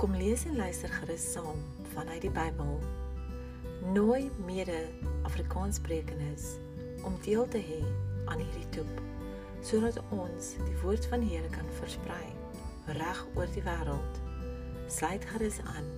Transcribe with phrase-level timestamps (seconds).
[0.00, 1.58] Kom lees en luister gerus saam
[1.92, 2.78] vanuit die Bybel.
[3.92, 4.78] Nooi mede
[5.28, 6.46] Afrikaanssprekendes
[7.04, 7.82] om deel te hê
[8.24, 9.02] aan hierdie toep
[9.60, 12.32] sodat ons die woord van die Here kan versprei
[12.96, 14.22] reg oor die wêreld.
[14.88, 15.92] Sluit gerus aan